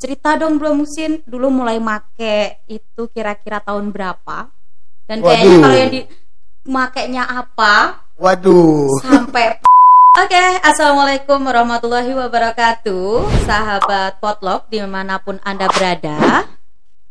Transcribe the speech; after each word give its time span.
cerita 0.00 0.32
dong 0.40 0.56
Bro 0.56 0.80
Musin 0.80 1.20
dulu 1.28 1.52
mulai 1.52 1.76
make 1.76 2.64
itu 2.72 3.02
kira-kira 3.12 3.60
tahun 3.60 3.92
berapa? 3.92 4.48
Dan 5.04 5.20
kayaknya 5.20 5.44
Waduh. 5.52 5.60
kalau 5.60 5.76
yang 5.76 5.92
di 5.92 6.00
makainya 6.64 7.24
apa 7.28 7.74
Waduh. 8.16 8.88
sampai 9.04 9.60
Oke, 10.10 10.42
assalamualaikum 10.66 11.38
warahmatullahi 11.38 12.10
wabarakatuh, 12.18 13.30
sahabat 13.46 14.18
potluck 14.18 14.66
di 14.66 14.82
mana 14.82 15.22
pun 15.22 15.38
anda 15.46 15.70
berada. 15.70 16.50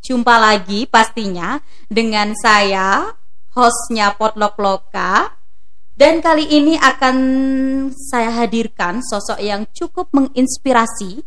Jumpa 0.04 0.36
lagi 0.36 0.84
pastinya 0.84 1.64
dengan 1.88 2.36
saya, 2.36 3.16
hostnya 3.56 4.12
potluck 4.20 4.60
loka. 4.60 5.32
Dan 5.96 6.20
kali 6.20 6.44
ini 6.52 6.76
akan 6.76 7.16
saya 7.96 8.36
hadirkan 8.44 9.00
sosok 9.00 9.40
yang 9.40 9.64
cukup 9.72 10.12
menginspirasi, 10.12 11.24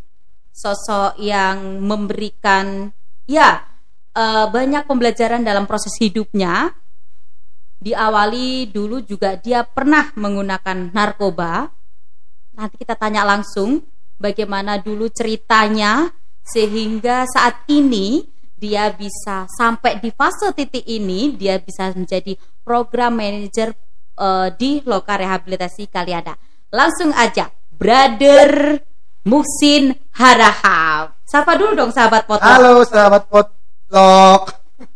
sosok 0.53 1.17
yang 1.17 1.81
memberikan 1.81 2.93
ya 3.25 3.65
eh, 4.13 4.45
banyak 4.47 4.85
pembelajaran 4.85 5.41
dalam 5.41 5.65
proses 5.65 5.97
hidupnya, 5.97 6.69
diawali 7.81 8.69
dulu 8.69 9.01
juga 9.03 9.35
dia 9.35 9.65
pernah 9.65 10.13
menggunakan 10.13 10.93
narkoba. 10.93 11.73
Nanti 12.53 12.77
kita 12.77 12.93
tanya 12.93 13.25
langsung 13.25 13.81
bagaimana 14.21 14.77
dulu 14.77 15.09
ceritanya 15.09 16.13
sehingga 16.45 17.25
saat 17.25 17.65
ini 17.73 18.29
dia 18.53 18.93
bisa 18.93 19.49
sampai 19.49 19.99
di 19.99 20.13
fase 20.13 20.53
titik 20.55 20.85
ini 20.87 21.35
dia 21.35 21.59
bisa 21.59 21.91
menjadi 21.91 22.37
program 22.61 23.17
manager 23.17 23.73
eh, 24.21 24.49
di 24.53 24.85
Loka 24.85 25.17
Rehabilitasi 25.17 25.89
Kaliada. 25.89 26.37
Langsung 26.69 27.09
aja, 27.13 27.49
Brother 27.73 28.81
Muhsin 29.23 29.95
Harahap. 30.11 31.15
Sapa 31.23 31.55
dulu 31.55 31.73
dong 31.73 31.91
sahabat 31.95 32.27
potluck. 32.27 32.43
Halo 32.43 32.83
sahabat 32.83 33.23
potluck. 33.31 34.41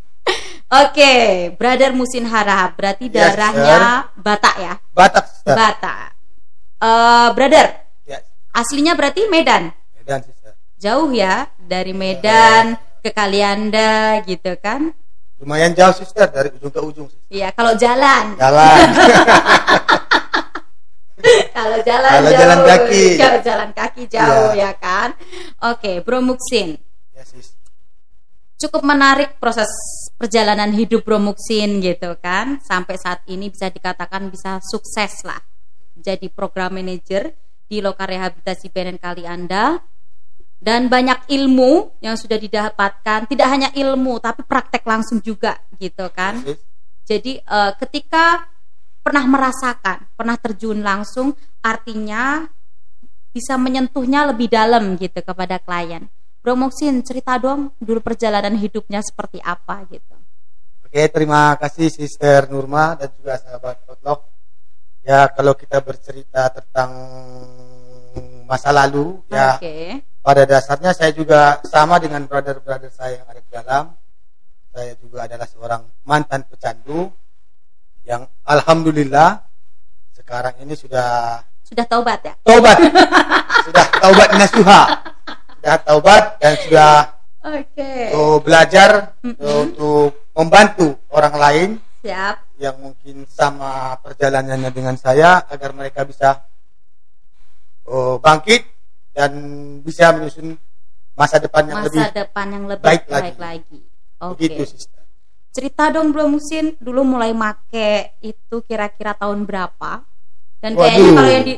Oke, 0.83 1.15
Brother 1.55 1.95
Musin 1.95 2.27
Harahap 2.27 2.75
berarti 2.75 3.07
Yes, 3.07 3.15
darahnya 3.15 4.11
Batak 4.19 4.55
ya? 4.59 4.73
Batak. 4.91 5.23
sister. 5.31 5.55
Batak. 5.55 6.07
Eh, 6.77 7.27
brother, 7.33 7.67
Ya, 8.03 8.19
aslinya 8.51 8.93
berarti 8.93 9.31
Medan. 9.31 9.71
Medan 9.95 10.19
sister. 10.21 10.53
Jauh 10.77 11.09
ya 11.09 11.47
dari 11.57 11.95
Medan 11.95 12.75
ke 12.99 13.09
Kalianda 13.15 14.19
gitu 14.27 14.53
kan? 14.59 14.91
Lumayan 15.39 15.71
jauh 15.71 15.95
sister 15.95 16.27
dari 16.27 16.51
ujung 16.51 16.69
ke 16.69 16.81
ujung. 16.83 17.07
Iya, 17.31 17.55
kalau 17.55 17.73
jalan. 17.79 18.35
Jalan. 18.35 18.87
kalau 21.57 21.77
jalan 21.81 22.11
Kalau 22.13 22.29
jauh. 22.29 22.37
jalan 22.37 22.59
kaki. 22.61 23.03
Kalau 23.21 23.39
jalan 23.41 23.69
kaki 23.73 24.03
jauh 24.05 24.47
Iya. 24.53 24.61
ya 24.61 24.71
kan? 24.77 25.09
Oke, 25.65 26.05
Bro 26.05 26.21
Muksin. 26.21 26.77
ya 27.11 27.25
sis. 27.25 27.57
cukup 28.57 28.81
menarik 28.81 29.37
proses 29.37 29.69
perjalanan 30.17 30.69
hidup 30.69 31.01
Bro 31.01 31.17
Muksin 31.17 31.77
gitu 31.77 32.17
kan 32.17 32.57
sampai 32.59 32.97
saat 32.97 33.21
ini 33.25 33.49
bisa 33.49 33.69
dikatakan 33.69 34.29
bisa 34.29 34.57
sukses 34.61 35.21
lah 35.21 35.37
jadi 35.93 36.25
program 36.29 36.73
manager 36.73 37.33
di 37.65 37.81
Loka 37.81 38.05
Rehabilitasi 38.05 38.69
Benen 38.69 38.97
Kali 38.97 39.25
Anda 39.25 39.77
dan 40.57 40.89
banyak 40.89 41.29
ilmu 41.29 42.01
yang 42.01 42.17
sudah 42.17 42.37
didapatkan 42.37 43.29
tidak 43.29 43.45
hanya 43.45 43.69
ilmu 43.73 44.17
tapi 44.17 44.41
praktek 44.41 44.81
langsung 44.83 45.21
juga 45.21 45.61
gitu 45.77 46.09
kan 46.09 46.41
Sis. 46.41 46.57
jadi 47.05 47.37
eh, 47.37 47.71
ketika 47.77 48.41
pernah 49.07 49.23
merasakan 49.23 50.03
pernah 50.19 50.35
terjun 50.35 50.83
langsung 50.83 51.31
artinya 51.63 52.43
bisa 53.31 53.55
menyentuhnya 53.55 54.27
lebih 54.27 54.51
dalam 54.51 54.99
gitu 54.99 55.23
kepada 55.23 55.63
klien 55.63 56.11
Bro 56.47 56.55
Moksin 56.55 57.03
cerita 57.03 57.35
dong 57.35 57.75
dulu 57.75 57.99
perjalanan 57.99 58.55
hidupnya 58.55 59.03
seperti 59.03 59.43
apa 59.43 59.83
gitu. 59.91 60.15
Oke, 60.87 61.03
terima 61.11 61.51
kasih 61.59 61.91
Sister 61.91 62.47
Nurma 62.47 62.95
dan 62.95 63.11
juga 63.19 63.35
sahabat 63.35 63.83
potluck. 63.83 64.31
Ya, 65.03 65.27
kalau 65.27 65.59
kita 65.59 65.83
bercerita 65.83 66.47
tentang 66.47 66.91
masa 68.47 68.71
lalu, 68.71 69.19
ya 69.27 69.59
Oke. 69.59 69.99
pada 70.23 70.47
dasarnya 70.47 70.95
saya 70.95 71.11
juga 71.11 71.59
sama 71.67 71.99
dengan 71.99 72.23
brother-brother 72.23 72.95
saya 72.95 73.19
yang 73.19 73.27
ada 73.27 73.41
di 73.43 73.51
dalam. 73.51 73.83
Saya 74.71 74.95
juga 74.95 75.27
adalah 75.27 75.47
seorang 75.51 75.83
mantan 76.07 76.47
pecandu 76.47 77.11
yang 78.07 78.23
alhamdulillah 78.47 79.43
sekarang 80.15 80.55
ini 80.63 80.73
sudah 80.73 81.43
Sudah 81.67 81.83
taubat 81.83 82.23
ya? 82.23 82.33
taubat. 82.47 82.77
sudah 83.67 83.85
taubat 83.99 84.29
nasuha. 84.39 84.81
Sudah 85.59 85.75
taubat 85.83 86.23
dan 86.39 86.53
sudah 86.63 86.91
Oke. 87.43 87.91
oh, 88.15 88.39
belajar 88.39 89.11
Mm-mm. 89.19 89.35
untuk 89.67 90.31
membantu 90.31 90.95
orang 91.11 91.35
lain 91.35 91.69
Siap. 91.99 92.35
yang 92.55 92.79
mungkin 92.79 93.27
sama 93.27 93.99
perjalanannya 93.99 94.71
dengan 94.71 94.95
saya 94.95 95.43
agar 95.51 95.75
mereka 95.75 96.07
bisa 96.07 96.47
oh, 97.83 98.15
bangkit 98.17 98.63
dan 99.11 99.31
bisa 99.83 100.15
menyusun 100.15 100.55
masa 101.17 101.41
depan 101.41 101.67
yang 101.67 101.83
Masa 101.83 101.87
lebih 101.91 102.03
depan 102.13 102.47
yang 102.47 102.65
lebih 102.69 102.85
baik 102.85 103.03
baik, 103.09 103.35
lagi. 103.35 103.39
lagi. 103.41 103.79
Oke. 104.23 104.31
begitu 104.39 104.63
sister. 104.71 104.96
Cerita 105.57 105.89
dong 105.89 106.13
Bro 106.13 106.29
Musin 106.37 106.77
dulu 106.77 107.01
mulai 107.01 107.33
make 107.33 108.13
itu 108.21 108.61
kira-kira 108.61 109.17
tahun 109.17 109.41
berapa? 109.41 110.05
Dan 110.61 110.77
kayaknya 110.77 111.09
kalau 111.17 111.31
yang 111.33 111.45
di 111.49 111.55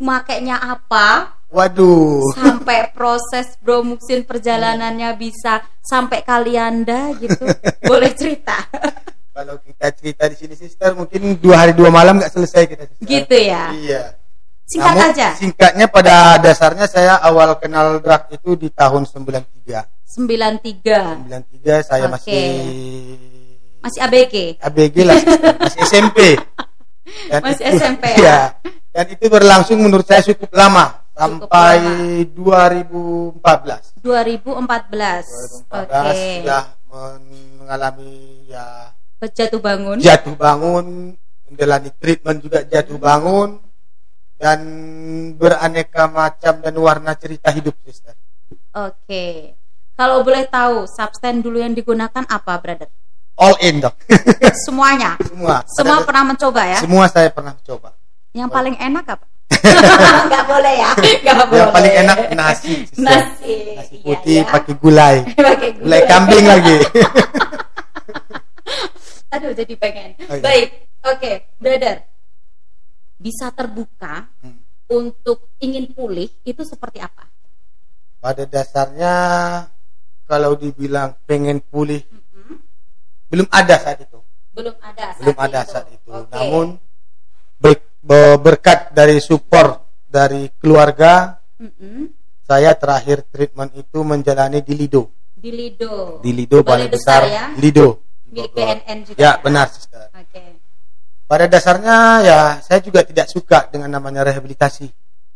makainya 0.00 0.56
apa 0.56 1.36
Waduh, 1.52 2.32
sampai 2.32 2.88
proses 2.96 3.60
Bro 3.60 3.84
Muksin 3.84 4.24
perjalanannya 4.24 5.12
bisa 5.20 5.60
sampai 5.84 6.24
Kalianda 6.24 7.12
gitu. 7.20 7.44
Boleh 7.84 8.16
cerita. 8.16 8.56
kalau 9.36 9.60
kita 9.60 9.92
cerita 9.92 10.32
di 10.32 10.36
sini 10.40 10.56
sister 10.56 10.96
mungkin 10.96 11.36
dua 11.36 11.68
hari 11.68 11.76
dua 11.76 11.92
malam 11.92 12.16
nggak 12.16 12.32
selesai 12.32 12.72
kita 12.72 12.88
sister. 12.88 13.04
Gitu 13.04 13.36
ya. 13.36 13.68
Iya. 13.76 14.15
Singkat 14.66 14.94
Namun, 14.98 15.10
aja. 15.14 15.28
Singkatnya 15.38 15.86
pada 15.86 16.42
dasarnya 16.42 16.90
saya 16.90 17.22
awal 17.22 17.54
kenal 17.62 18.02
drug 18.02 18.22
itu 18.34 18.58
di 18.58 18.68
tahun 18.68 19.06
93. 19.06 19.86
93. 20.02 21.22
93 21.30 21.86
saya 21.86 22.10
Oke. 22.10 22.12
masih 22.18 22.44
Masih 23.78 24.00
ABG. 24.02 24.34
ABG 24.58 24.96
lah, 25.06 25.14
masih 25.62 25.80
SMP. 25.86 26.18
Dan 27.30 27.38
Masih 27.38 27.64
SMP 27.70 28.02
ya? 28.10 28.18
Iya. 28.18 28.38
Dan 28.90 29.06
itu 29.14 29.30
berlangsung 29.30 29.78
menurut 29.78 30.02
saya 30.02 30.26
cukup 30.26 30.50
lama 30.50 31.06
Cukup 31.14 31.46
sampai 31.46 31.78
lama. 31.78 32.26
2014. 33.38 34.02
2014. 34.02 34.02
2014 34.02 35.70
Oke. 35.70 36.42
sudah 36.42 36.64
men- 36.90 37.54
mengalami 37.62 38.14
ya 38.50 38.90
Jatuh 39.22 39.62
bangun. 39.62 39.96
jatuh 40.02 40.34
bangun, 40.34 41.14
menjalani 41.46 41.90
treatment 41.98 42.38
juga 42.42 42.66
jatuh 42.66 42.98
bangun 42.98 43.62
dan 44.36 44.60
beraneka 45.36 46.06
macam 46.06 46.60
dan 46.60 46.74
warna 46.76 47.16
cerita 47.16 47.48
hidup 47.52 47.72
sister. 47.84 48.12
Oke. 48.76 49.56
Kalau 49.96 50.20
boleh 50.20 50.44
tahu, 50.44 50.84
substan 50.84 51.40
dulu 51.40 51.56
yang 51.56 51.72
digunakan 51.72 52.24
apa, 52.28 52.60
brother? 52.60 52.92
All 53.36 53.56
in 53.64 53.80
dok. 53.80 53.96
Semuanya. 54.68 55.16
semua. 55.24 55.64
Semua 55.72 56.04
pernah 56.04 56.24
mencoba 56.28 56.62
ya? 56.68 56.78
Semua 56.84 57.04
saya 57.08 57.28
pernah 57.32 57.56
coba. 57.64 57.96
Yang 58.36 58.48
paling 58.52 58.76
enak 58.76 59.04
apa? 59.08 59.26
Gak 60.32 60.44
boleh 60.44 60.74
ya. 60.76 60.90
Gak 61.24 61.34
boleh. 61.48 61.60
Yang 61.60 61.70
paling 61.72 61.94
enak 62.04 62.18
nasi. 62.36 62.74
sister. 62.88 63.04
Nasi. 63.08 63.52
Nasi 63.72 63.96
Iya, 63.96 64.04
putih 64.04 64.36
iya. 64.44 64.50
pakai 64.52 64.74
gulai. 64.76 65.16
Pakai 65.36 65.70
Gulai 65.80 66.00
kambing 66.04 66.44
lagi. 66.44 66.76
Aduh, 69.32 69.52
jadi 69.52 69.74
pengen. 69.76 70.10
Oh, 70.28 70.36
iya. 70.36 70.42
Baik, 70.44 70.68
oke, 71.04 71.32
brother. 71.58 71.96
Bisa 73.46 73.62
terbuka 73.62 74.26
Hmm. 74.42 74.58
untuk 74.90 75.54
ingin 75.62 75.94
pulih 75.94 76.26
itu 76.42 76.66
seperti 76.66 76.98
apa? 76.98 77.30
Pada 78.18 78.42
dasarnya 78.42 79.14
kalau 80.26 80.58
dibilang 80.58 81.14
pengen 81.22 81.62
pulih 81.62 82.02
Mm-mm. 82.02 82.58
belum 83.30 83.46
ada 83.46 83.78
saat 83.78 84.02
itu. 84.02 84.18
Belum 84.50 84.74
ada. 84.82 85.14
Saat 85.14 85.22
belum 85.22 85.36
ada 85.38 85.60
itu. 85.62 85.70
saat 85.70 85.86
itu. 85.94 86.10
Oke. 86.10 86.26
Namun 86.34 86.66
ber- 87.62 87.86
be- 88.02 88.38
berkat 88.42 88.90
dari 88.90 89.22
support 89.22 89.78
dari 90.10 90.50
keluarga, 90.58 91.38
Mm-mm. 91.62 92.10
saya 92.42 92.74
terakhir 92.74 93.30
treatment 93.30 93.78
itu 93.78 94.02
menjalani 94.02 94.58
di 94.58 94.74
Lido. 94.74 95.14
di 95.38 95.54
Lido. 95.54 96.18
Di 96.18 96.34
Lido 96.34 96.66
Balai 96.66 96.90
Balai 96.90 96.98
Besar, 96.98 97.22
ya. 97.30 97.54
Lido. 97.54 98.02
Milik. 98.26 98.50
BNN 98.50 98.98
juga. 99.06 99.18
Ya, 99.22 99.38
benar, 99.38 99.70
sister. 99.70 100.10
Oke. 100.10 100.55
Pada 101.26 101.50
dasarnya 101.50 102.22
ya 102.22 102.40
saya 102.62 102.78
juga 102.78 103.02
tidak 103.02 103.26
suka 103.26 103.66
dengan 103.66 103.90
namanya 103.98 104.22
rehabilitasi. 104.30 104.86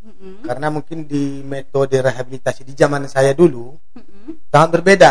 Mm-mm. 0.00 0.46
Karena 0.46 0.70
mungkin 0.70 1.04
di 1.04 1.42
metode 1.44 1.98
rehabilitasi 2.00 2.64
di 2.64 2.72
zaman 2.78 3.10
saya 3.10 3.34
dulu 3.34 3.74
Mm-mm. 3.98 4.48
sangat 4.48 4.68
berbeda. 4.78 5.10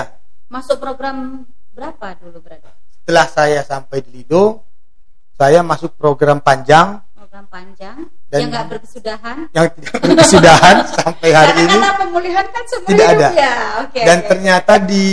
Masuk 0.50 0.82
program 0.82 1.46
berapa 1.76 2.18
dulu, 2.18 2.42
brother? 2.42 2.74
Setelah 2.96 3.28
saya 3.30 3.62
sampai 3.62 4.02
di 4.02 4.24
Lido, 4.24 4.66
saya 5.38 5.62
masuk 5.62 6.00
program 6.00 6.42
panjang 6.42 7.04
program 7.30 7.46
panjang 7.46 7.98
Dan- 8.26 8.42
yang 8.42 8.50
nggak 8.50 8.66
berkesudahan. 8.74 9.38
yang 9.54 9.68
tidak 9.70 9.98
berkesudahan 10.02 10.76
sampai 10.98 11.30
hari 11.30 11.46
Karena 11.54 11.62
ini 11.62 11.78
kata 11.78 11.94
pemulihan 12.02 12.46
kan 12.50 12.64
seumur 12.66 12.90
tidak 12.90 13.06
hidup 13.06 13.22
ada. 13.22 13.30
ya. 13.38 13.54
Oke. 13.80 14.02
dan 14.02 14.18
oke. 14.18 14.28
ternyata 14.28 14.74
di 14.82 15.06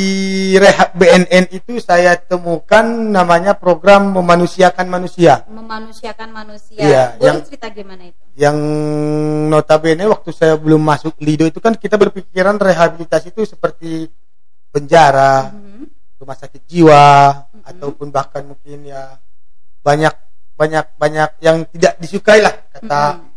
rehab 0.56 0.88
BNN 0.96 1.44
itu 1.52 1.72
saya 1.78 2.16
temukan 2.16 2.84
namanya 2.88 3.52
program 3.52 4.16
memanusiakan 4.16 4.86
manusia 4.88 5.44
memanusiakan 5.46 6.28
manusia. 6.32 6.80
Iya, 6.80 7.04
Boleh 7.14 7.26
yang- 7.26 7.44
cerita 7.44 7.68
gimana 7.68 8.02
itu? 8.08 8.22
yang 8.32 8.56
notabene 9.46 10.04
waktu 10.06 10.32
saya 10.32 10.56
belum 10.56 10.80
masuk 10.80 11.20
Lido 11.20 11.44
itu 11.44 11.60
kan 11.60 11.76
kita 11.76 12.00
berpikiran 12.00 12.56
rehabilitasi 12.56 13.28
itu 13.30 13.44
seperti 13.46 14.08
penjara, 14.70 15.52
Mhm. 15.52 15.84
rumah 16.16 16.32
sakit 16.34 16.64
jiwa 16.64 17.04
Mhm. 17.52 17.60
ataupun 17.66 18.08
bahkan 18.08 18.40
mungkin 18.42 18.88
ya 18.88 19.20
banyak 19.78 20.16
banyak 20.56 20.96
banyak 20.96 21.30
yang 21.44 21.68
tidak 21.68 22.00
disukai 22.00 22.40
lah 22.40 22.52
kata 22.72 23.20
Mhm. 23.20 23.28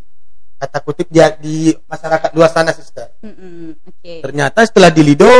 kata 0.59 0.77
kutip 0.83 1.07
dia 1.11 1.35
di 1.35 1.71
masyarakat 1.87 2.31
luar 2.31 2.49
sana 2.51 2.71
sister. 2.71 3.19
Mhm. 3.19 3.83
Oke. 3.83 4.13
Ternyata 4.23 4.63
setelah 4.63 4.91
di 4.91 5.03
Lido 5.03 5.31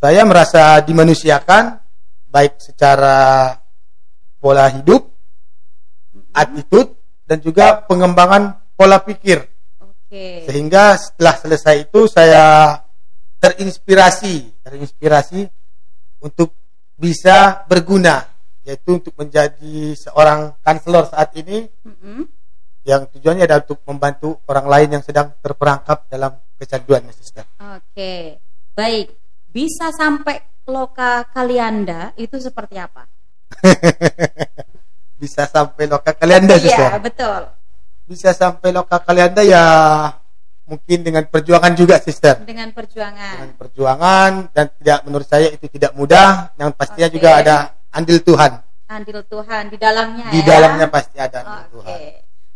saya 0.00 0.24
merasa 0.24 0.80
dimanusiakan 0.84 1.80
baik 2.28 2.60
secara 2.60 3.52
pola 4.40 4.68
hidup, 4.72 5.04
Mhm. 6.12 6.32
attitude 6.32 6.90
dan 7.24 7.40
juga 7.40 7.84
pengembangan 7.84 8.72
pola 8.76 9.00
pikir. 9.04 9.40
Oke. 9.80 10.44
Sehingga 10.48 10.96
setelah 10.96 11.34
selesai 11.36 11.76
itu 11.88 12.08
saya 12.08 12.76
terinspirasi, 13.40 14.64
terinspirasi 14.64 15.40
untuk 16.20 16.52
bisa 17.00 17.64
berguna 17.64 18.28
yaitu 18.70 19.02
untuk 19.02 19.14
menjadi 19.18 19.98
seorang 19.98 20.54
kanselor 20.62 21.10
saat 21.10 21.34
ini 21.34 21.66
Mhm. 21.82 22.22
yang 22.86 23.10
tujuannya 23.10 23.42
adalah 23.44 23.66
untuk 23.66 23.82
membantu 23.82 24.38
orang 24.46 24.66
lain 24.70 24.88
yang 24.94 25.02
sedang 25.02 25.34
terperangkap 25.42 26.06
dalam 26.06 26.38
kecanduan 26.54 27.02
sister. 27.10 27.42
Oke. 27.58 28.38
Baik. 28.72 29.10
Bisa 29.50 29.90
sampai 29.90 30.38
loka 30.64 31.26
kalianda 31.34 32.14
itu 32.14 32.38
seperti 32.38 32.78
apa? 32.78 33.10
Bisa 35.20 35.44
sampai 35.44 35.84
loka 35.84 36.14
kalianda 36.14 36.56
Iya, 36.56 36.62
sister. 36.64 36.90
betul. 37.02 37.42
Bisa 38.06 38.30
sampai 38.32 38.70
loka 38.72 38.96
kalianda 39.02 39.42
ya 39.44 39.64
mungkin 40.64 41.02
dengan 41.02 41.26
perjuangan 41.26 41.74
juga 41.74 41.98
sister. 41.98 42.40
Dengan 42.46 42.70
perjuangan. 42.72 43.34
Dengan 43.36 43.52
perjuangan 43.58 44.30
dan 44.54 44.66
tidak 44.78 44.98
menurut 45.04 45.26
saya 45.28 45.50
itu 45.50 45.66
tidak 45.68 45.92
mudah. 45.92 46.54
Yang 46.56 46.70
pastinya 46.78 47.08
Oke. 47.10 47.14
juga 47.18 47.30
ada 47.36 47.56
andil 47.90 48.18
Tuhan. 48.20 48.52
Andil 48.86 49.22
Tuhan 49.22 49.70
di 49.70 49.78
dalamnya 49.78 50.26
Di 50.28 50.42
ya. 50.42 50.46
dalamnya 50.48 50.86
pasti 50.86 51.16
ada 51.16 51.38
andil 51.40 51.62
Oke. 51.62 51.72
Tuhan. 51.74 51.98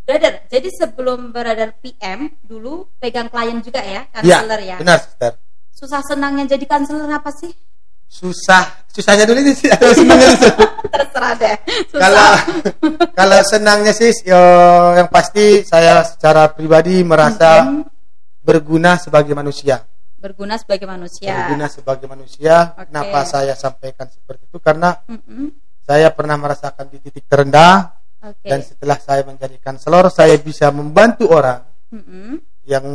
Brother, 0.05 0.33
jadi 0.47 0.69
sebelum 0.69 1.33
brother 1.33 1.73
PM 1.81 2.29
dulu 2.45 2.93
pegang 2.99 3.33
klien 3.33 3.57
juga 3.59 3.81
ya, 3.81 4.05
Iya, 4.21 4.37
kanseler 4.45 4.61
ya. 4.61 4.77
benar 4.77 4.99
sister. 5.01 5.33
Susah 5.73 6.05
senangnya 6.05 6.45
jadi 6.47 6.65
kanseler 6.69 7.09
apa 7.09 7.33
sih? 7.33 7.49
Susah, 8.05 8.85
susahnya 8.93 9.25
dulu 9.25 9.41
ini 9.41 9.57
sih 9.57 9.73
atau 9.73 9.91
senangnya 9.91 10.37
dulu? 10.37 10.55
Terserah 10.93 11.33
deh. 11.35 11.57
Susah. 11.89 11.99
kalau 12.05 12.29
kalau 13.17 13.39
senangnya 13.43 13.91
sih 13.91 14.13
yo, 14.23 14.39
yang 14.95 15.09
pasti 15.09 15.65
saya 15.65 16.05
secara 16.05 16.53
pribadi 16.53 17.01
merasa 17.01 17.65
Mhm. 17.65 17.83
berguna 18.45 19.01
sebagai 19.01 19.33
manusia. 19.33 19.83
Berguna 20.25 20.56
sebagai 20.56 20.88
manusia. 20.88 21.37
Berguna 21.44 21.69
sebagai 21.69 22.09
manusia. 22.09 22.73
Oke. 22.73 22.88
Kenapa 22.88 23.29
saya 23.29 23.53
sampaikan 23.53 24.09
seperti 24.09 24.49
itu? 24.49 24.56
Karena 24.56 24.97
Mhm. 25.05 25.53
saya 25.85 26.09
pernah 26.17 26.41
merasakan 26.41 26.88
di 26.88 26.97
titik 27.05 27.29
terendah 27.29 27.93
Oke. 28.25 28.49
dan 28.49 28.65
setelah 28.65 28.97
saya 28.97 29.21
menjadi 29.29 29.61
kanselor 29.61 30.09
saya 30.09 30.41
bisa 30.41 30.73
membantu 30.73 31.29
orang 31.29 31.61
Mhm. 31.93 32.41
yang 32.65 32.87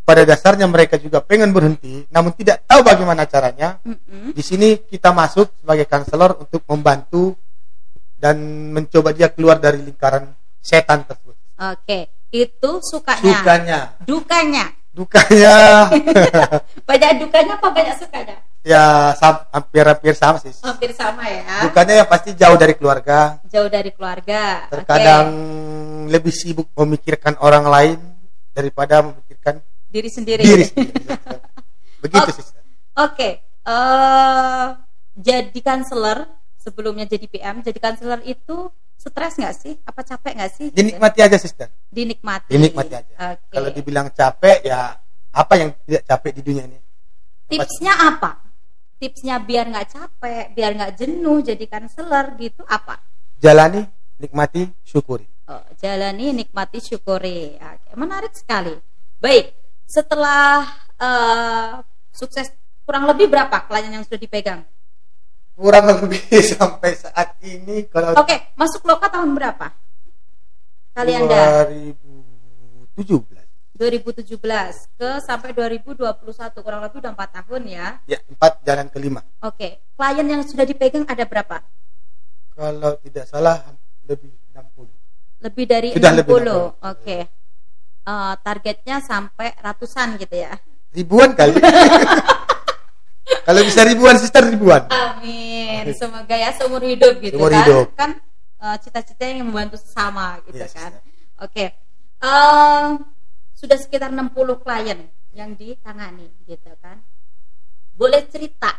pada 0.00 0.24
dasarnya 0.24 0.64
mereka 0.64 0.96
juga 0.96 1.20
pengen 1.20 1.52
berhenti 1.52 2.08
namun 2.08 2.32
tidak 2.32 2.64
tahu 2.64 2.80
bagaimana 2.80 3.28
caranya. 3.28 3.76
Mhm. 3.84 4.32
Di 4.32 4.40
sini 4.40 4.80
kita 4.88 5.12
masuk 5.12 5.60
sebagai 5.60 5.84
kanselor 5.84 6.40
untuk 6.40 6.64
membantu 6.64 7.36
dan 8.16 8.40
mencoba 8.72 9.12
dia 9.12 9.28
keluar 9.28 9.60
dari 9.60 9.84
lingkaran 9.84 10.32
setan 10.56 11.04
tersebut. 11.04 11.36
Oke, 11.60 12.08
itu 12.32 12.70
sukanya. 12.80 13.20
Sukanya, 13.20 13.80
Dukanya. 14.08 14.66
Dukanya 14.92 15.88
Banyak 16.88 17.10
dukanya 17.24 17.56
apa 17.56 17.68
banyak 17.72 17.96
sukanya? 17.98 18.36
ya 18.62 19.10
hampir-hampir 19.50 20.14
sama 20.14 20.38
sih. 20.38 20.54
Hampir 20.62 20.94
sama 20.94 21.26
ya. 21.26 21.66
Dukanya 21.66 21.98
yang 21.98 22.08
pasti 22.08 22.30
jauh 22.38 22.54
dari 22.54 22.78
keluarga. 22.78 23.42
Jauh 23.50 23.66
dari 23.66 23.90
keluarga. 23.90 24.70
Terkadang 24.70 25.26
lebih 26.06 26.30
sibuk 26.30 26.70
memikirkan 26.78 27.34
orang 27.42 27.66
lain 27.66 27.98
daripada 28.54 29.02
memikirkan 29.02 29.58
diri 29.90 30.06
sendiri. 30.06 30.42
diri 30.46 30.62
sendiri. 30.62 30.94
Begitu 32.06 32.28
Oh. 32.30 32.34
sih. 32.38 32.44
Oke, 33.02 33.28
eh 33.42 34.66
jadi 35.18 35.58
kanseler 35.58 36.30
sebelumnya 36.54 37.10
jadi 37.10 37.26
PM, 37.26 37.66
jadi 37.66 37.78
kanseler 37.82 38.22
itu 38.22 38.70
stres 39.02 39.34
nggak 39.34 39.54
sih? 39.58 39.74
Apa 39.82 40.06
capek 40.06 40.32
nggak 40.38 40.52
sih? 40.54 40.66
Dinikmati 40.70 41.18
aja 41.18 41.34
sister. 41.34 41.66
Dinikmati. 41.90 42.54
Dinikmati 42.54 42.92
aja. 42.94 43.14
Oke. 43.34 43.50
Kalau 43.50 43.68
dibilang 43.74 44.06
capek 44.14 44.62
ya 44.62 44.94
apa 45.34 45.54
yang 45.58 45.74
tidak 45.82 46.02
capek 46.06 46.30
di 46.38 46.42
dunia 46.46 46.64
ini? 46.70 46.78
Tipsnya 47.50 47.92
apa? 47.98 48.38
Tipsnya 49.02 49.42
biar 49.42 49.66
nggak 49.66 49.88
capek, 49.90 50.44
biar 50.54 50.70
nggak 50.78 50.92
jenuh 50.94 51.42
jadi 51.42 51.64
kanseler 51.66 52.38
gitu 52.38 52.62
apa? 52.70 53.02
Jalani, 53.42 53.82
nikmati, 54.22 54.70
syukuri. 54.86 55.26
Oh, 55.50 55.66
jalani, 55.82 56.30
nikmati, 56.30 56.78
syukuri. 56.78 57.58
Oke, 57.58 57.90
menarik 57.98 58.30
sekali. 58.38 58.78
Baik, 59.18 59.50
setelah 59.90 60.70
eh, 61.02 61.82
sukses 62.14 62.54
kurang 62.86 63.10
lebih 63.10 63.26
berapa 63.26 63.66
klien 63.66 63.90
yang 63.90 64.06
sudah 64.06 64.20
dipegang? 64.22 64.62
Kurang 65.52 65.84
lebih 65.86 66.20
sampai 66.56 66.96
saat 66.96 67.36
ini 67.40 67.84
kalau 67.86 68.16
Oke, 68.16 68.52
masuk 68.54 68.82
loka 68.82 69.06
tahun 69.06 69.36
berapa? 69.36 69.66
Kalian 70.92 71.24
dah 71.24 71.68
2017 71.68 73.32
2017 73.72 74.38
ke 74.94 75.10
sampai 75.24 75.50
2021 75.50 76.04
kurang 76.54 76.80
lebih 76.84 77.00
udah 77.00 77.12
4 77.16 77.36
tahun 77.40 77.62
ya. 77.66 77.86
ya 78.06 78.18
empat 78.22 78.60
jalan 78.62 78.86
kelima 78.86 79.20
Oke, 79.42 79.80
klien 79.92 80.22
yang 80.22 80.44
sudah 80.44 80.62
dipegang 80.62 81.02
ada 81.04 81.24
berapa? 81.24 81.64
kalau 82.52 83.00
tidak 83.00 83.24
salah 83.24 83.64
lebih 84.04 84.28
60 84.52 84.86
Lebih 85.42 85.64
dari 85.64 85.88
Sudah 85.90 86.12
60. 86.12 86.20
lebih 86.20 86.36
dari 86.36 86.52
60. 86.78 86.92
Oke. 86.92 87.18
Eh, 88.02 88.34
targetnya 88.38 88.96
sampai 89.00 89.48
ratusan 89.56 90.20
gitu 90.20 90.36
ya. 90.36 90.52
ribuan 90.92 91.32
kali 91.32 91.56
kalau 93.42 93.60
bisa 93.62 93.82
ribuan 93.82 94.16
sister 94.16 94.42
ribuan 94.44 94.86
Amin. 94.88 95.86
Semoga 95.94 96.34
ya 96.34 96.54
seumur 96.54 96.82
hidup 96.82 97.18
gitu 97.18 97.36
Seumur 97.36 97.50
kan. 97.50 97.58
hidup. 97.66 97.86
Kan 97.98 98.10
eh, 98.58 98.76
cita-citanya 98.78 99.42
yang 99.42 99.48
membantu 99.50 99.76
sesama 99.78 100.38
gitu 100.46 100.62
Yes, 100.62 100.72
kan. 100.72 100.94
Oke. 101.38 101.74
Eh, 102.22 102.86
sudah 103.52 103.78
sekitar 103.78 104.10
60 104.10 104.30
klien 104.62 104.98
yang 105.34 105.54
ditangani 105.54 106.30
gitu 106.46 106.70
kan. 106.78 107.02
Boleh 107.92 108.22
cerita 108.26 108.70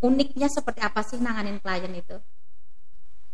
uniknya 0.00 0.48
seperti 0.48 0.80
apa 0.80 1.00
sih 1.00 1.20
nanganin 1.20 1.60
klien 1.60 1.92
itu? 1.92 2.16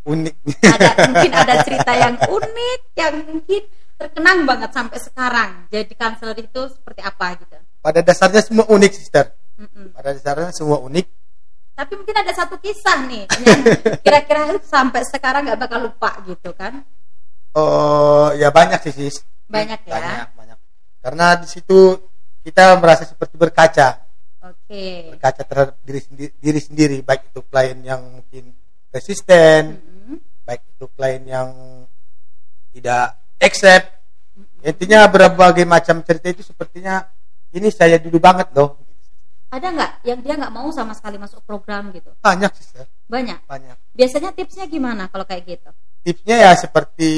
unik 0.01 0.35
Ada 0.65 0.89
mungkin 1.13 1.33
ada 1.37 1.55
cerita 1.61 1.93
yang 1.93 2.15
unik 2.17 2.81
yang 2.97 3.15
mungkin 3.23 3.63
terkenang 3.95 4.39
banget 4.49 4.71
sampai 4.73 4.99
sekarang. 4.99 5.51
Jadi 5.69 5.93
kanseler 5.95 6.39
itu 6.41 6.63
seperti 6.73 7.01
apa 7.05 7.37
gitu. 7.39 7.57
pada 7.81 8.01
dasarnya 8.01 8.45
semua 8.45 8.69
unik 8.69 8.93
sister 8.93 9.33
Mm-mm. 9.61 9.93
pada 9.93 10.17
dasarnya 10.17 10.57
semua 10.57 10.81
unik 10.81 11.07
Tapi 11.77 11.93
mungkin 11.97 12.17
ada 12.17 12.33
satu 12.33 12.57
kisah 12.57 13.05
nih 13.09 13.25
yang 13.29 13.61
kira-kira 14.05 14.57
sampai 14.65 15.05
sekarang 15.05 15.45
nggak 15.45 15.61
bakal 15.61 15.85
lupa 15.85 16.17
gitu 16.25 16.53
kan? 16.57 16.81
oh 17.53 18.31
ya 18.37 18.49
banyak 18.49 18.81
sih 18.85 18.95
sis 18.95 19.17
Banyak 19.51 19.83
ya. 19.85 19.93
banyak 19.93 20.29
banyak 20.33 20.59
karena 21.01 21.27
di 21.41 21.49
situ 21.51 21.99
kita 22.41 22.79
merasa 22.79 23.03
seperti 23.05 23.35
berkaca 23.35 24.01
Oke. 24.41 25.13
berkaca 25.13 25.43
terhadap 25.45 25.77
diri 25.83 26.01
sendiri, 26.01 26.33
diri 26.39 26.61
sendiri 26.63 26.97
baik 27.03 27.33
itu 27.35 27.41
klien 27.45 27.79
yang 27.83 28.01
mungkin 28.01 28.55
resisten 28.89 29.77
Mm-mm. 29.77 30.17
baik 30.47 30.63
itu 30.65 30.87
klien 30.95 31.23
yang 31.27 31.49
tidak 32.71 33.19
accept 33.43 33.87
intinya 34.63 35.09
berbagai 35.09 35.65
macam 35.67 36.05
cerita 36.05 36.31
itu 36.31 36.45
sepertinya 36.45 37.03
ini 37.51 37.67
saya 37.73 37.99
dulu 37.99 38.21
banget 38.23 38.53
loh 38.55 38.79
Ada 39.51 39.67
nggak 39.69 39.91
yang 40.05 40.19
dia 40.21 40.35
nggak 40.37 40.53
mau 40.53 40.71
sama 40.71 40.95
sekali 40.95 41.17
masuk 41.17 41.43
program 41.43 41.91
gitu? 41.91 42.15
banyak 42.19 42.53
sister 42.55 42.87
Banyak. 43.05 43.43
banyak 43.45 43.77
Biasanya 43.91 44.31
tipsnya 44.31 44.65
gimana 44.65 45.07
kalau 45.07 45.25
kayak 45.25 45.43
gitu? 45.45 45.71
tipsnya 46.01 46.37
ya 46.41 46.53
seperti 46.55 47.11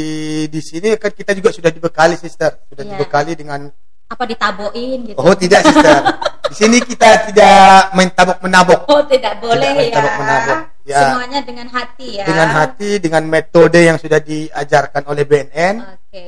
di 0.49 0.59
sini 0.59 0.97
kan 0.97 1.11
kita 1.11 1.31
juga 1.33 1.51
sudah 1.51 1.69
dibekali 1.69 2.17
sister 2.17 2.67
sudah 2.67 2.83
Iya. 2.83 2.91
dibekali 2.93 3.33
dengan 3.33 3.69
Apa 4.09 4.25
ditaboin 4.25 4.99
gitu? 5.07 5.17
oh 5.17 5.33
tidak 5.33 5.63
sister 5.63 6.03
di 6.51 6.57
sini 6.57 6.77
kita 6.81 7.09
tidak 7.29 7.93
main 7.93 8.11
tabok 8.11 8.41
menabok 8.41 8.81
Oh, 8.87 9.05
tidak 9.05 9.39
boleh 9.39 9.71
Tidak 9.71 9.87
ya. 9.87 9.95
tabok 9.95 10.15
menabok. 10.19 10.59
Ya. 10.83 10.99
Semuanya 10.99 11.41
dengan 11.41 11.69
hati 11.71 12.09
ya. 12.19 12.25
dengan 12.27 12.49
hati, 12.51 12.91
dengan 12.99 13.23
metode 13.25 13.79
yang 13.79 13.97
sudah 13.97 14.19
diajarkan 14.19 15.07
oleh 15.07 15.23
BNN 15.23 15.75
Oke. 15.79 16.27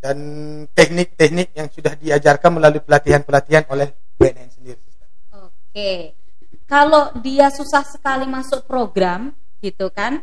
dan 0.00 0.16
teknik-teknik 0.72 1.52
yang 1.52 1.68
sudah 1.68 1.92
diajarkan 1.94 2.56
melalui 2.56 2.80
pelatihan-pelatihan 2.80 3.68
oleh 3.68 3.92
BNN 4.16 4.48
sendiri. 4.50 4.81
Oke. 5.72 6.12
Kalau 6.68 7.16
dia 7.24 7.48
susah 7.48 7.80
sekali 7.80 8.28
masuk 8.28 8.68
program 8.68 9.32
gitu 9.64 9.88
kan, 9.88 10.20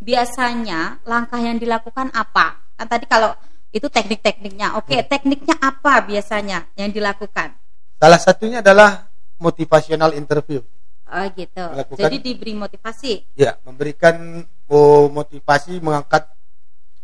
biasanya 0.00 1.04
langkah 1.04 1.36
yang 1.36 1.60
dilakukan 1.60 2.08
apa? 2.16 2.56
Kan 2.80 2.88
tadi 2.88 3.04
kalau 3.04 3.36
itu 3.72 3.92
teknik-tekniknya. 3.92 4.80
Oke, 4.80 4.96
Hmm. 4.96 5.04
tekniknya 5.04 5.56
apa 5.60 6.00
biasanya 6.00 6.64
yang 6.80 6.88
dilakukan? 6.88 7.52
Salah 8.00 8.20
satunya 8.20 8.64
adalah 8.64 9.04
motivational 9.36 10.16
interview. 10.16 10.64
Oh 11.06 11.26
gitu. 11.36 11.60
Melakukan- 11.60 12.02
Jadi 12.08 12.16
diberi 12.24 12.56
motivasi. 12.56 13.36
Ya, 13.36 13.60
memberikan 13.60 14.48
oh, 14.66 15.12
motivasi, 15.12 15.76
mengangkat 15.78 16.24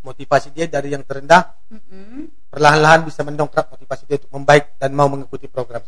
motivasi 0.00 0.48
dia 0.50 0.64
dari 0.64 0.96
yang 0.96 1.04
terendah, 1.04 1.54
Mm-mm. 1.68 2.26
perlahan-lahan 2.48 3.04
bisa 3.04 3.20
mendongkrak 3.22 3.68
motivasi 3.68 4.08
dia 4.08 4.16
untuk 4.18 4.32
membaik 4.32 4.80
dan 4.80 4.90
mau 4.90 5.06
mengikuti 5.06 5.44
program. 5.46 5.84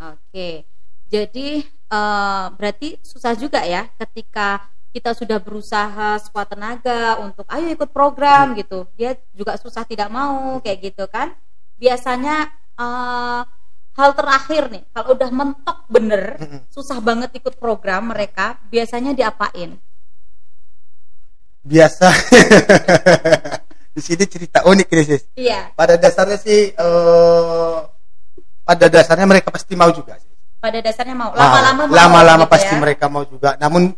Oke. 0.00 0.64
Jadi 1.12 1.60
eh, 1.68 2.46
berarti 2.56 2.96
susah 3.04 3.36
juga 3.36 3.60
ya 3.68 3.84
ketika 4.00 4.64
kita 4.92 5.12
sudah 5.12 5.40
berusaha 5.40 6.20
sekuat 6.20 6.52
tenaga 6.52 7.20
untuk 7.20 7.44
ayo 7.52 7.68
ikut 7.68 7.92
program 7.92 8.56
gitu. 8.56 8.88
Dia 8.96 9.12
juga 9.36 9.60
susah 9.60 9.84
tidak 9.84 10.08
mau 10.08 10.56
kayak 10.64 10.78
gitu 10.88 11.04
kan. 11.12 11.36
Biasanya 11.76 12.48
eh, 12.80 13.40
hal 13.92 14.10
terakhir 14.16 14.72
nih 14.72 14.84
kalau 14.96 15.12
udah 15.12 15.28
mentok 15.28 15.78
bener 15.92 16.40
Mm-mm. 16.40 16.60
susah 16.72 16.96
banget 17.04 17.36
ikut 17.36 17.60
program 17.60 18.08
mereka 18.08 18.56
biasanya 18.72 19.12
diapain? 19.12 19.76
Biasa 21.62 22.08
di 23.94 24.00
sini 24.00 24.24
cerita 24.24 24.64
unik 24.64 24.88
ini 24.96 25.02
sis. 25.04 25.22
Iya. 25.36 25.76
Pada 25.76 26.00
dasarnya 26.00 26.40
sih 26.40 26.72
eh, 26.72 27.78
pada 28.64 28.86
dasarnya 28.88 29.28
mereka 29.28 29.52
pasti 29.52 29.76
mau 29.76 29.92
juga 29.92 30.16
sih. 30.16 30.32
Pada 30.62 30.78
dasarnya 30.78 31.18
mau 31.18 31.34
lama-lama 31.34 31.90
mau 31.90 31.90
lama-lama 31.90 32.44
gitu 32.46 32.54
pasti 32.54 32.74
ya. 32.74 32.78
mereka 32.78 33.04
mau 33.10 33.26
juga. 33.26 33.58
Namun 33.58 33.90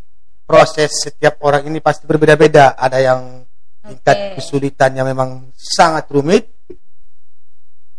proses 0.48 0.96
setiap 0.96 1.44
orang 1.44 1.68
ini 1.68 1.84
pasti 1.84 2.08
berbeda-beda. 2.08 2.72
Ada 2.72 2.98
yang 3.04 3.44
tingkat 3.84 4.16
Oke. 4.16 4.40
kesulitannya 4.40 5.04
memang 5.04 5.52
sangat 5.52 6.08
rumit. 6.08 6.48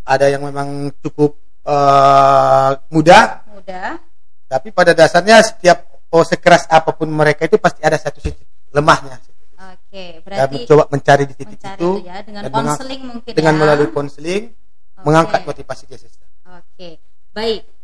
Ada 0.02 0.34
yang 0.34 0.50
memang 0.50 0.90
cukup 0.98 1.38
eh, 1.62 2.72
mudah. 2.90 3.46
mudah. 3.54 4.02
Tapi 4.50 4.74
pada 4.74 4.98
dasarnya 4.98 5.46
setiap 5.46 6.10
oh 6.10 6.26
sekeras 6.26 6.66
apa 6.66 6.90
pun 6.98 7.06
mereka 7.14 7.46
itu 7.46 7.62
pasti 7.62 7.86
ada 7.86 8.02
satu 8.02 8.18
titik 8.18 8.50
lemahnya. 8.74 9.22
Oke, 9.56 10.26
berarti 10.26 10.66
mencoba 10.66 10.84
mencari 10.90 11.24
di 11.30 11.36
titik 11.38 11.62
mencari 11.62 11.78
itu 11.78 11.90
itu 12.02 12.08
ya 12.10 12.18
dengan 12.26 12.44
konseling 12.50 13.02
mungkin 13.06 13.32
dengan 13.38 13.54
ya. 13.54 13.60
melalui 13.62 13.90
konseling 13.94 14.44
Oke. 14.50 15.04
mengangkat 15.06 15.42
motivasi 15.46 15.84
dia 15.86 16.00
sister. 16.02 16.28
Oke, 16.50 16.98
baik. 17.30 17.75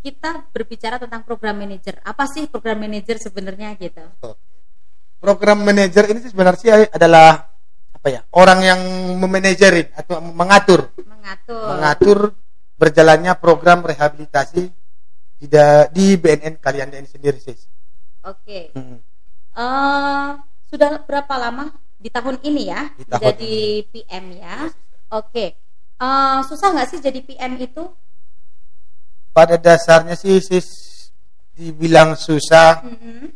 Kita 0.00 0.48
berbicara 0.48 0.96
tentang 0.96 1.22
program 1.28 1.60
manager. 1.60 2.00
Apa 2.00 2.24
sih 2.24 2.48
program 2.48 2.80
manager 2.80 3.20
sebenarnya 3.20 3.76
gitu? 3.76 4.00
Program 5.20 5.60
manager 5.60 6.08
ini 6.08 6.24
sih 6.24 6.32
sebenarnya 6.32 6.88
adalah 6.88 7.44
apa 7.92 8.08
ya 8.08 8.24
orang 8.32 8.64
yang 8.64 8.80
memanajerin 9.20 9.92
atau 9.92 10.24
mengatur 10.24 10.88
Mengatur. 11.04 11.64
mengatur 11.68 12.18
berjalannya 12.80 13.36
program 13.36 13.84
rehabilitasi 13.84 14.72
di, 15.36 15.46
di 15.92 16.06
BNN 16.16 16.56
kalian 16.56 16.96
ini 16.96 17.04
sendiri 17.04 17.36
sis. 17.36 17.68
Oke. 18.24 18.72
Mm-mm. 18.72 18.96
Eh, 19.52 20.30
sudah 20.72 21.04
berapa 21.04 21.34
lama 21.36 21.68
di 22.00 22.08
tahun 22.08 22.40
ini 22.40 22.72
ya 22.72 22.88
Di 22.96 23.04
tahun 23.04 23.20
jadi 23.20 23.56
PM 23.92 24.24
ya? 24.40 24.56
Oke. 25.12 25.60
Eh, 26.00 26.38
susah 26.48 26.72
nggak 26.72 26.88
sih 26.96 27.04
jadi 27.04 27.20
PM 27.20 27.60
itu? 27.60 27.84
Pada 29.40 29.56
dasarnya 29.56 30.12
sih 30.12 30.36
sis 30.38 30.68
dibilang 31.56 32.12
susah 32.12 32.84
Mm-mm. 32.84 33.32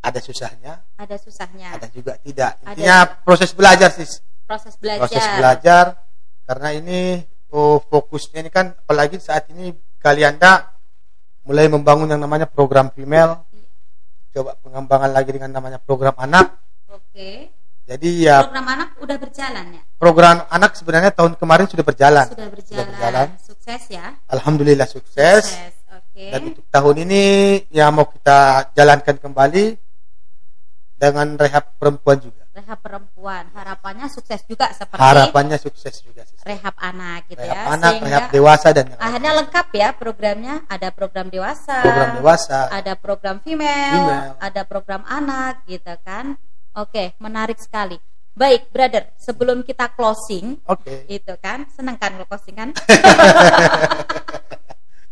ada 0.00 0.20
susahnya, 0.20 0.80
Ada 0.96 1.16
susahnya. 1.16 1.76
ada 1.76 1.88
juga 1.88 2.16
tidak. 2.20 2.60
Ada. 2.60 2.72
Intinya 2.72 2.98
proses 3.20 3.52
belajar 3.52 3.92
sis. 3.92 4.24
Proses 4.44 4.76
belajar. 4.76 5.00
proses 5.04 5.24
belajar 5.36 5.84
karena 6.44 6.68
ini 6.76 7.00
oh, 7.48 7.80
fokusnya 7.80 8.44
ini 8.44 8.48
kan 8.48 8.72
apalagi 8.74 9.16
saat 9.16 9.48
ini 9.48 9.72
Kalianda 9.96 10.68
mulai 11.44 11.68
membangun 11.68 12.08
yang 12.08 12.20
namanya 12.20 12.44
program 12.44 12.92
female 12.92 13.44
coba 14.32 14.52
pengembangan 14.60 15.12
lagi 15.12 15.32
dengan 15.32 15.48
namanya 15.48 15.80
program 15.80 16.12
anak 16.20 16.60
Oke. 16.92 17.48
jadi 17.88 18.08
ya 18.20 18.36
Program 18.44 18.68
anak 18.68 18.88
udah 19.00 19.16
berjalan 19.16 19.64
ya? 19.72 19.82
program 19.96 20.36
anak 20.52 20.76
sebenarnya 20.76 21.12
tahun 21.16 21.40
kemarin 21.40 21.64
sudah 21.64 21.84
berjalan 21.84 22.26
Sudah 22.28 22.48
berjalan. 22.52 22.68
Sudah 22.68 22.84
berjalan. 22.84 23.26
Sukses 23.64 23.96
ya? 23.96 24.12
alhamdulillah 24.28 24.84
sukses 24.84 25.56
Oke. 25.88 26.28
dan 26.28 26.52
untuk 26.52 26.68
tahun 26.68 27.08
ini 27.08 27.22
ya 27.72 27.88
mau 27.88 28.04
kita 28.04 28.68
jalankan 28.76 29.16
kembali 29.16 29.80
dengan 31.00 31.32
rehab 31.40 31.72
perempuan 31.80 32.20
juga 32.20 32.44
rehab 32.52 32.76
perempuan 32.84 33.48
harapannya 33.56 34.12
sukses 34.12 34.44
juga 34.44 34.68
seperti 34.68 35.00
harapannya 35.00 35.56
sukses 35.56 35.96
juga 36.04 36.28
sis. 36.28 36.44
rehab 36.44 36.76
anak 36.76 37.24
gitu 37.32 37.40
rehab 37.40 37.56
ya 37.56 37.72
anak 37.72 37.92
sehingga 37.96 38.08
rehab 38.12 38.24
dewasa 38.36 38.68
dan 38.76 38.84
yang 38.84 38.98
lain. 39.00 39.06
akhirnya 39.08 39.32
lengkap 39.40 39.66
ya 39.72 39.88
programnya 39.96 40.54
ada 40.68 40.88
program 40.92 41.26
dewasa 41.32 41.76
program 41.80 42.10
dewasa 42.20 42.58
ada 42.68 42.92
program 43.00 43.36
female, 43.40 43.96
Female. 43.96 44.32
ada 44.44 44.62
program 44.68 45.02
anak 45.08 45.64
gitu 45.64 45.94
kan 46.04 46.36
oke 46.76 47.16
menarik 47.16 47.56
sekali 47.56 47.96
baik 48.34 48.74
brother 48.74 49.14
sebelum 49.14 49.62
kita 49.62 49.94
closing 49.94 50.58
oke 50.66 51.06
itu 51.06 51.34
kan 51.38 51.70
seneng 51.70 51.94
kan 51.96 52.18
kalau 52.18 52.26
closing 52.26 52.58
kan 52.58 52.70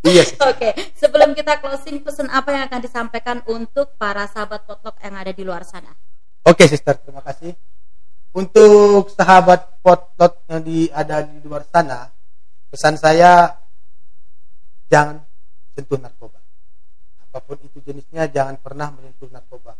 iya 0.02 0.26
sis. 0.26 0.38
Oke, 0.42 0.74
sebelum 0.98 1.30
kita 1.30 1.62
closing, 1.62 2.02
pesan 2.02 2.26
apa 2.26 2.50
yang 2.50 2.66
akan 2.66 2.80
disampaikan 2.82 3.38
untuk 3.46 3.94
para 3.94 4.26
sahabat 4.26 4.66
potluck 4.66 4.98
yang 4.98 5.14
ada 5.14 5.30
di 5.30 5.46
luar 5.46 5.62
sana? 5.62 5.94
Oke, 6.42 6.66
sister, 6.66 6.98
terima 6.98 7.22
kasih. 7.22 7.54
Untuk 8.34 9.14
sahabat 9.14 9.78
potlot 9.78 10.42
yang 10.50 10.60
di, 10.66 10.90
ada 10.90 11.22
di 11.22 11.38
luar 11.46 11.62
sana, 11.62 12.10
pesan 12.66 12.98
saya 12.98 13.46
jangan 14.90 15.22
sentuh 15.76 16.02
narkoba. 16.02 16.42
Apa 17.28 17.38
pun 17.46 17.62
itu 17.62 17.78
jenisnya, 17.84 18.26
jangan 18.26 18.58
pernah 18.58 18.90
menyentuh 18.90 19.30
narkoba, 19.30 19.78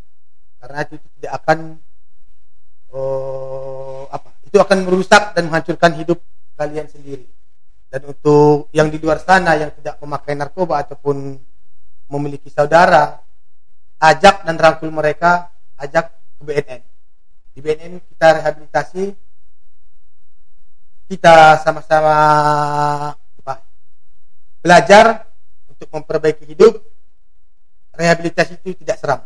karena 0.62 0.78
itu 0.86 1.02
tidak 1.18 1.32
akan 1.42 1.82
oh, 2.92 4.06
apa? 4.12 4.36
Itu 4.46 4.60
akan 4.60 4.84
merusak 4.84 5.34
dan 5.34 5.48
menghancurkan 5.48 5.96
hidup 5.96 6.20
kalian 6.56 6.86
sendiri. 6.88 7.26
Dan 7.92 8.08
untuk 8.08 8.72
yang 8.72 8.88
di 8.88 8.96
luar 8.96 9.20
sana 9.20 9.52
yang 9.56 9.72
tidak 9.76 10.00
memakai 10.00 10.32
narkoba 10.32 10.80
ataupun 10.80 11.36
memiliki 12.08 12.48
saudara, 12.48 13.20
ajak 14.00 14.44
dan 14.44 14.56
rangkul 14.56 14.88
mereka, 14.88 15.52
ajak 15.76 16.12
ke 16.40 16.42
BNN. 16.44 16.82
Di 17.52 17.60
BNN 17.60 17.92
kita 18.00 18.28
rehabilitasi, 18.40 19.04
kita 21.12 21.60
sama-sama 21.60 22.16
belajar 24.62 25.26
untuk 25.68 25.90
memperbaiki 25.90 26.46
hidup. 26.46 26.78
Rehabilitasi 27.92 28.56
itu 28.62 28.78
tidak 28.80 28.96
seram. 28.96 29.20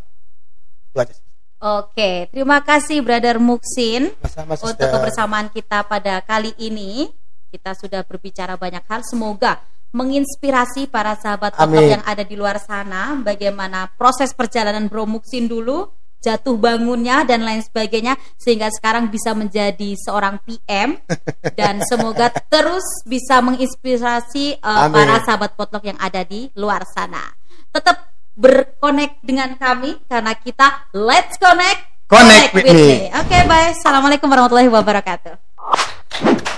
Itu 0.91 0.99
aja. 0.99 1.15
sih. 1.15 1.26
Oke, 1.67 2.31
terima 2.31 2.63
kasih 2.63 3.03
Brother 3.03 3.43
Muksin 3.43 4.15
untuk 4.63 4.87
kebersamaan 4.87 5.51
kita 5.51 5.83
pada 5.83 6.23
kali 6.23 6.55
ini. 6.63 7.11
Kita 7.51 7.75
sudah 7.75 8.07
berbicara 8.07 8.55
banyak 8.55 8.87
hal, 8.87 9.03
semoga 9.03 9.59
menginspirasi 9.91 10.87
para 10.87 11.19
sahabat 11.19 11.59
Amin. 11.59 11.99
yang 11.99 12.05
ada 12.07 12.23
di 12.23 12.39
luar 12.39 12.63
sana 12.63 13.19
bagaimana 13.19 13.91
proses 13.99 14.31
perjalanan 14.31 14.87
Bro 14.87 15.11
Muksin 15.11 15.51
dulu, 15.51 15.91
jatuh 16.23 16.55
bangunnya 16.55 17.27
dan 17.27 17.43
lain 17.43 17.63
sebagainya 17.67 18.15
sehingga 18.39 18.71
sekarang 18.71 19.11
bisa 19.11 19.35
menjadi 19.35 19.97
seorang 19.99 20.39
PM 20.47 21.03
dan 21.59 21.83
semoga 21.83 22.31
terus 22.47 22.85
bisa 23.03 23.43
menginspirasi 23.43 24.63
uh, 24.63 24.87
Amin. 24.87 24.95
para 25.03 25.19
sahabat 25.27 25.59
potluck 25.59 25.83
yang 25.83 25.99
ada 25.99 26.23
di 26.23 26.47
luar 26.55 26.87
sana. 26.87 27.27
Tetap 27.75 28.16
berkonek 28.37 29.19
dengan 29.25 29.57
kami 29.57 29.99
karena 30.07 30.37
kita 30.37 30.93
let's 30.93 31.41
connect 31.41 31.97
Connect 32.07 32.55
with 32.55 32.71
me. 32.71 33.11
Oke, 33.11 33.37
bye. 33.51 33.75
Assalamualaikum 33.75 34.31
warahmatullahi 34.31 34.71
wabarakatuh. 34.71 36.55